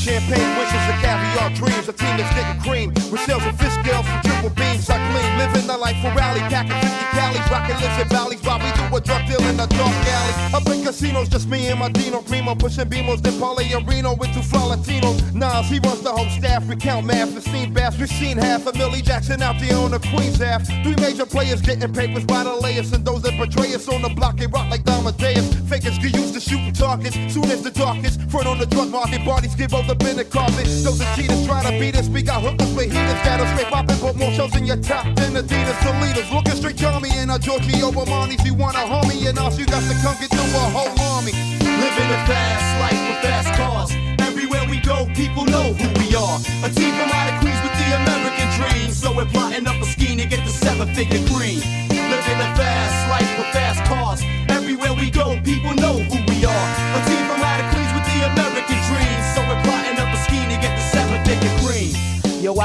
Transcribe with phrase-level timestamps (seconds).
[0.00, 1.88] champagne wishes and caviar dreams.
[1.88, 4.88] A team that's getting cream with sales of fish scales from triple beams.
[4.88, 8.58] I clean, living the life for rally, packing 50 calories, rocking lives in valleys while
[8.58, 10.34] we do a drug deal in a dark alley.
[10.56, 14.14] Up in casinos, just me and my Dino Primo pushing beamos, then Paulie and Reno
[14.14, 15.20] with two fly Latinos.
[15.34, 17.98] Nas, he runs the whole staff, we count math, the steam bass.
[17.98, 20.66] We've seen half of Millie Jackson out there on the Queen's half.
[20.82, 24.08] Three major players getting papers by the layers, and those that betray us on the
[24.10, 25.49] block, they rock like Amadeus.
[25.80, 28.20] Fakers get used to shooting targets, soon as the darkest.
[28.28, 30.66] Front on the drug market, bodies give over the bennett carpet.
[30.84, 33.96] Those that cheaters try to beat us, we got hookers with heaters that'll straight poppin',
[33.96, 36.30] put more shows in your top than Adidas to leaders.
[36.30, 38.44] Looking straight Tommy and a Giorgio Armani's.
[38.44, 41.32] You wanna harm me and us, you got to come get through a whole army.
[41.64, 43.90] Living a fast life with fast cars.
[44.20, 46.36] Everywhere we go, people know who we are.
[46.60, 48.92] A team from out of Queens with the American dream.
[48.92, 51.79] So we're plotting up a scheme to get the seven figure green.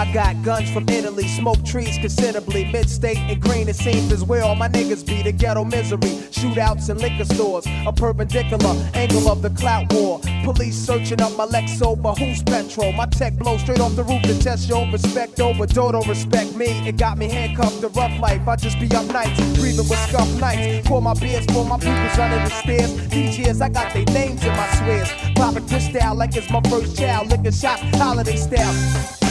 [0.06, 2.72] I got guns from Italy, smoke trees considerably.
[2.72, 5.22] Mid-state and green, it seems is where all my niggas be.
[5.24, 7.66] The ghetto misery, shootouts and liquor stores.
[7.86, 10.20] A perpendicular angle of the clout war.
[10.44, 12.92] Police searching up my Lexo, but who's petrol?
[12.94, 15.66] My tech blow straight off the roof to test your respect over.
[15.66, 18.48] Don't respect me, it got me handcuffed to rough life.
[18.48, 20.88] I just be up nights, breathing with scuff nights.
[20.88, 23.08] Pour my beers for my peoples under the stairs.
[23.10, 25.10] These years, I got their names in my swears.
[25.36, 27.30] Popping crystal like it's my first child.
[27.30, 29.25] Liquor shots, holiday style.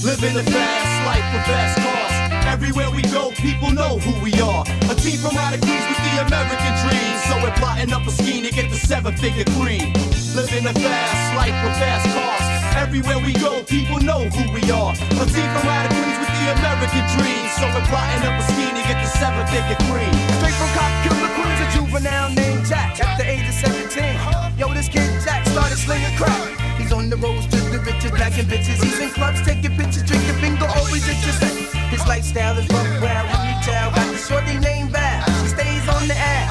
[0.00, 2.16] Living a fast life with fast cars.
[2.48, 4.64] Everywhere we go, people know who we are.
[4.88, 7.12] A team from out of Queens with the American dream.
[7.28, 9.92] So we're plotting up a scheme to get the seven figure green.
[10.32, 12.46] Living a fast life with fast cars.
[12.80, 14.96] Everywhere we go, people know who we are.
[15.20, 17.44] A team from out of Queens with the American dream.
[17.60, 20.16] So we're plotting up a scheme to get the seven figure green.
[20.40, 22.96] Straight from cop killer Queens, a juvenile named Jack.
[23.04, 24.16] At the age of 17,
[24.56, 26.59] yo, this kid Jack started slinging crack.
[26.90, 28.82] On the roads to the riches, blacking bitches.
[28.82, 31.70] He's in clubs, taking pictures, drinking bingo, always interesting.
[31.86, 33.94] His lifestyle is rough, wild, and retail.
[33.94, 35.22] Got the shorty named Val.
[35.38, 36.44] He stays on the air.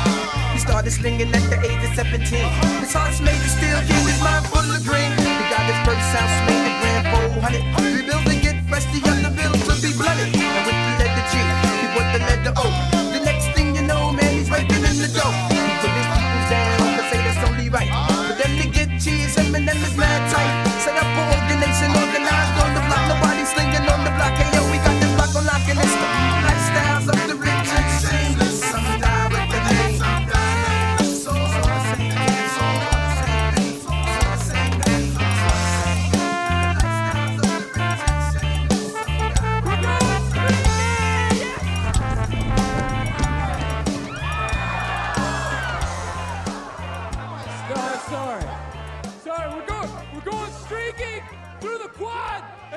[0.56, 2.24] He started slinging at the age of 17.
[2.80, 5.12] His heart's made of steel, keep his mind full of green.
[5.20, 7.06] He got his first house made a grand
[7.36, 8.00] 400.
[8.00, 10.32] Rebuilding it fresh, the other bills to be blooded.
[10.32, 11.36] And with the letter G,
[11.84, 12.89] he put the letter O.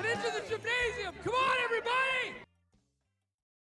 [0.05, 1.15] and into the gymnasium.
[1.25, 1.82] Come on, everybody!